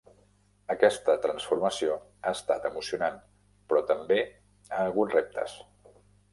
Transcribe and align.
Aquesta 0.75 1.15
transformació 1.25 1.99
ha 2.23 2.33
estat 2.39 2.65
emocionant, 2.71 3.21
però 3.69 3.85
també 3.95 4.21
ha 4.27 4.85
hagut 4.89 5.19
reptes. 5.21 5.59